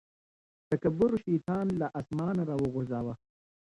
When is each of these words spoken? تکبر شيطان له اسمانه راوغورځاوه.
تکبر 0.69 1.11
شيطان 1.25 1.67
له 1.79 1.87
اسمانه 1.99 2.43
راوغورځاوه. 2.49 3.13